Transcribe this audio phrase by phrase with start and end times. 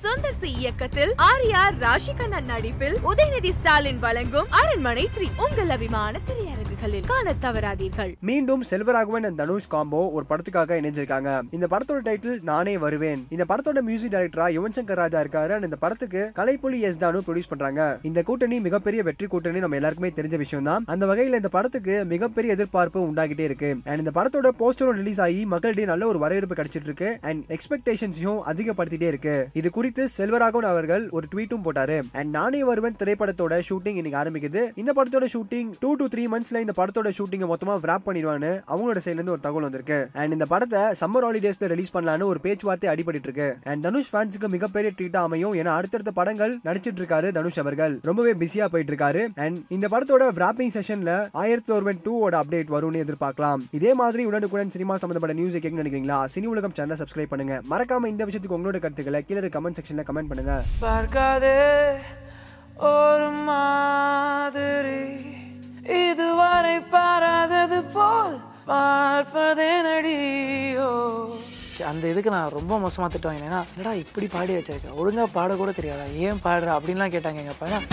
[0.00, 5.26] சுந்தர் சி இயக்கத்தில் ஆர்யா ராஷிகண்ணன் நடிப்பில் உதயநிதி ஸ்டாலின் வழங்கும் அரண்மனை த்ரீ.
[5.44, 8.12] உங்கள் அபிமான திரையரங்குகளில் காண தவறாதீர்கள்.
[8.28, 11.32] மீண்டும் செல்வராகவன் அண்ட் தனுஷ் காம்போ ஒரு படத்துக்காக இணைஞ்சிருக்காங்க.
[11.56, 13.20] இந்த படத்தோட டைட்டில் நானே வருவேன்.
[13.34, 17.50] இந்த படத்தோட மியூசிக் டைரக்டரா யுவன் சங்கர் ராஜா இருக்காரு அண்ட் இந்த படத்துக்கு கலைப்புலி எஸ் தானு ப்ரொடியூஸ்
[17.52, 17.80] பண்றாங்க.
[18.10, 22.56] இந்த கூட்டணி மிகப்பெரிய வெற்றி கூட்டணி நம்ம எல்லாருக்குமே தெரிஞ்ச விஷயம் தான் அந்த வகையில இந்த படத்துக்கு மிகப்பெரிய
[22.58, 23.72] எதிர்பார்ப்பு உண்டாகிட்டே இருக்கு.
[23.90, 27.10] அண்ட் இந்த படத்தோட போஸ்டரும் ரிலீஸ் ஆகி மக்களிடையே நல்ல ஒரு வரவேற்பு கிடைச்சிட்டு இருக்கு.
[27.30, 29.36] அண்ட் எக்ஸ்பெக்டேஷன்ஸையும் அதிகப்படுத்திட்டே இருக்கு.
[29.62, 32.02] இது குறித்து செல்வராகவன் அவர்கள் ஒரு ட்வீட்டும் போட்டாரு.
[32.12, 34.78] அண்ட் நானே வருவன் திரைப்படத்தோட ஷூட்டிங் இன்னைக்கு ஆரம்பிக்குது.
[34.80, 39.16] இந்த படத்தோட ஷூட்டிங் டூ டு த்ரீ மந்த்ஸ்ல இந்த படத்தோட ஷூட்டிங் மொத்தமா விராப் பண்ணிடுவான்னு அவங்களோட சைட்ல
[39.16, 39.98] இருந்து ஒரு தகவல் வந்திருக்கு.
[40.12, 43.56] அண்ட் இந்த படத்தை சம்மர் ஹாலிடேஸ்ல ரிலீஸ் பண்ணலான்னு ஒரு பேச்சுவார்த்தை அடிபட்டு இருக்கு.
[43.64, 47.98] அண்ட் தனுஷ் ஃபேன்ஸுக்கு மிகப்பெரிய ட்ரீட்டா அமையும் ஏன்னா அடுத்தடுத்த படங்கள் நடிச்சிட்டு இருக்காரு தனுஷ் அவர்கள்.
[48.02, 49.24] ரொம்பவே பிஸியா போயிட்டு இருக்காரு.
[49.36, 53.62] அண்ட் இந்த படத்தோட wrapping செஷன்ல ஆயிரத்தி ஒருவன் டூ ஓட அப்டேட் வரும்னு எதிர்பார்க்கலாம்.
[53.70, 56.20] இதே மாதிரி உடனுக்குடன் சினிமா சம்பந்தப்பட்ட நியூஸ் கேட்க நினைக்கிறீங்களா?
[56.34, 57.60] சினி உலகம் சேனல் சப்ஸ்கிரைப் பண்ணுங்க.
[57.70, 60.54] மறக்காம இந்த விஷயத்துக்கு உங்களோட கருத்துக்களை கீழே கமெண்ட் செக்ஷன்ல கமெண்ட் பண்ணுங்க.
[60.84, 61.56] பார்க்காதே
[62.92, 65.00] ஒரு மாதிரி.
[66.02, 68.36] இதுவரை பாராதது போல்
[68.70, 70.90] பார்ப்பதே நடியோ.
[71.90, 73.46] அந்த இதுக்கு நான் ரொம்ப மோசமாக திட்டுவாங்க.
[73.48, 76.04] ஏன்னா என்னடா இப்படி பாடி வச்சிருக்கேன் ஒழுங்கா பாட கூட தெரியாதா?
[76.26, 76.68] ஏன் பாடுற?
[76.78, 77.86] அப்படின்லாம் கேட்டாங்க எங்கள் பையன்